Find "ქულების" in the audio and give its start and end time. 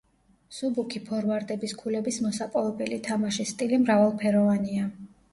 1.81-2.17